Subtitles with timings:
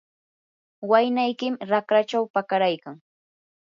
[0.91, 2.95] waynaykim raqrachaw pakaraykan.